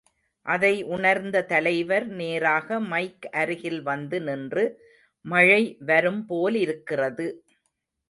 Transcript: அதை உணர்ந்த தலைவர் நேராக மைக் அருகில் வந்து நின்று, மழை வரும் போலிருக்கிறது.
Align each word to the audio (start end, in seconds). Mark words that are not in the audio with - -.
அதை 0.45 0.71
உணர்ந்த 0.87 1.43
தலைவர் 1.43 2.07
நேராக 2.13 2.79
மைக் 2.87 3.27
அருகில் 3.33 3.81
வந்து 3.81 4.19
நின்று, 4.21 4.65
மழை 5.25 5.63
வரும் 5.85 6.21
போலிருக்கிறது. 6.25 7.27